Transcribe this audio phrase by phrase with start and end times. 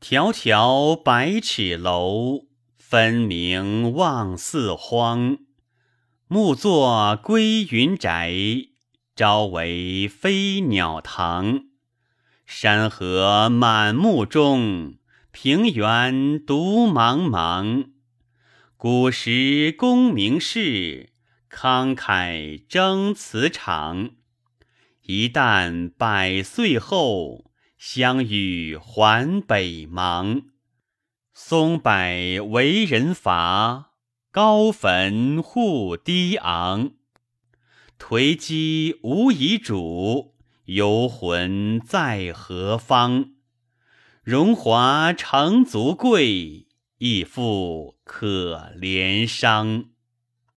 [0.00, 2.46] 迢迢百尺楼，
[2.78, 5.38] 分明望四荒。
[6.28, 8.32] 暮作归云宅，
[9.16, 11.64] 朝为飞鸟堂。
[12.44, 14.98] 山河满目中，
[15.32, 17.88] 平原独茫茫。
[18.76, 21.10] 古时功名士，
[21.50, 24.10] 慷慨争祠场。
[25.02, 30.44] 一旦百岁后，相与还北邙。
[31.32, 31.90] 松柏
[32.40, 33.92] 为人伐，
[34.30, 36.92] 高坟护低昂。
[37.98, 40.34] 颓积无遗主，
[40.64, 43.32] 游魂在何方？
[44.22, 46.66] 荣华诚足贵，
[46.98, 49.90] 亦复可怜伤。